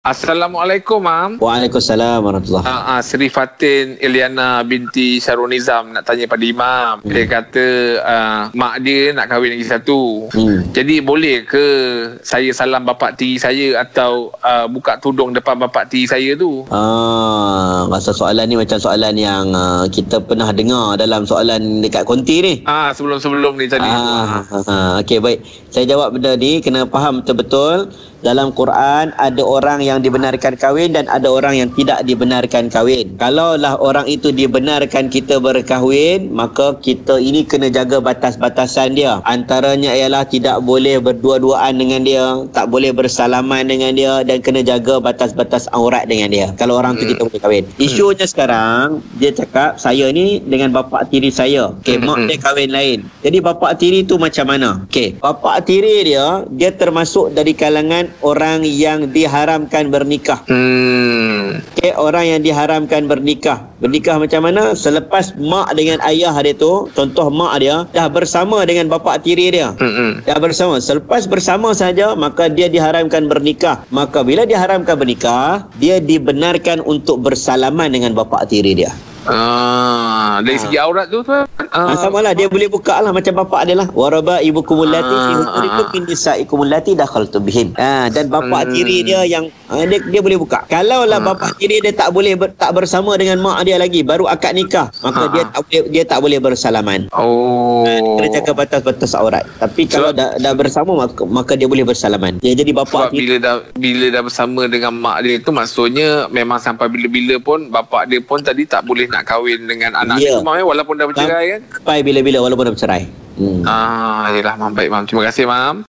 [0.00, 1.36] Assalamualaikum, Mam.
[1.44, 7.04] Waalaikumsalam warahmatullahi Uh, uh, Seri Fatin Eliana binti Syarul Nizam nak tanya pada Imam.
[7.04, 7.12] Hmm.
[7.12, 7.66] Dia kata
[8.00, 10.32] uh, mak dia nak kahwin lagi satu.
[10.32, 10.64] Hmm.
[10.72, 11.66] Jadi boleh ke
[12.24, 16.64] saya salam bapak tiri saya atau uh, buka tudung depan bapak tiri saya tu?
[16.72, 22.40] Ah, masa soalan ni macam soalan yang uh, kita pernah dengar dalam soalan dekat konti
[22.40, 22.54] ni.
[22.64, 23.84] Ah sebelum-sebelum ni tadi.
[23.84, 25.44] Ah, ah, okey baik.
[25.68, 31.08] Saya jawab benda ni kena faham betul-betul dalam Quran ada orang yang dibenarkan kahwin dan
[31.08, 33.16] ada orang yang tidak dibenarkan kahwin.
[33.16, 39.24] Kalaulah orang itu dibenarkan kita berkahwin, maka kita ini kena jaga batas-batasan dia.
[39.24, 45.00] Antaranya ialah tidak boleh berdua-duaan dengan dia, tak boleh bersalaman dengan dia dan kena jaga
[45.00, 46.52] batas-batas aurat dengan dia.
[46.60, 47.12] Kalau orang tu Hmm.
[47.16, 47.64] kita boleh kahwin.
[47.80, 51.72] Isunya sekarang dia cakap saya ni dengan bapa tiri saya.
[51.80, 52.28] Okey, Hmm, mak hmm.
[52.28, 52.98] dia kahwin lain.
[53.24, 54.84] Jadi bapa tiri tu macam mana?
[54.90, 60.42] Okey, bapa tiri dia dia termasuk dari kalangan orang yang diharamkan bernikah.
[60.46, 61.62] Hmm.
[61.76, 63.64] Okey, orang yang diharamkan bernikah.
[63.80, 64.76] Bernikah macam mana?
[64.76, 69.72] Selepas mak dengan ayah dia tu, contoh mak dia dah bersama dengan bapa tiri dia.
[69.80, 70.20] Hmm.
[70.22, 70.76] Dah bersama.
[70.78, 73.82] Selepas bersama saja, maka dia diharamkan bernikah.
[73.88, 78.92] Maka bila diharamkan bernikah, dia dibenarkan untuk bersalaman dengan bapa tiri dia.
[79.28, 80.62] Ah, dari Ah.
[80.64, 81.36] segi aurat tu tu.
[81.70, 83.86] Ah, sama lah dia boleh buka lah macam bapa dia lah.
[83.90, 85.90] Waraba ibukumul lati fi Ah, hujurikum ah.
[85.92, 87.70] min nisaikumul lati dakhaltum bihin.
[87.74, 88.70] Ah, dan bapa Hmm.
[88.70, 90.66] tiri dia yang ah, dia, dia boleh buka.
[90.66, 91.26] Kalau lah Ah.
[91.26, 94.90] bapa tiri dia tak boleh ber, tak bersama dengan mak dia lagi, baru akad nikah,
[95.00, 95.48] maka Ah, dia ah.
[95.48, 97.00] tak boleh dia tak boleh bersalaman.
[97.12, 97.86] Oh.
[97.86, 99.46] Kena jaga batas-batas aurat.
[99.56, 102.36] Tapi kalau dah, dah bersama maka, maka dia boleh bersalaman.
[102.40, 106.08] Dia jadi bapa Sebab tiri bila dah bila dah bersama dengan mak dia tu maksudnya
[106.28, 110.34] memang sampai bila-bila pun bapak dia pun tadi tak boleh nak kahwin dengan anak Ya.
[110.34, 111.59] dia tu mam eh, walaupun dah bercerai kan.
[111.68, 113.02] Sampai bila-bila walaupun dah bercerai.
[113.38, 113.62] Hmm.
[113.64, 115.04] Ah, yalah mam baik mam.
[115.06, 115.76] Terima kasih mam.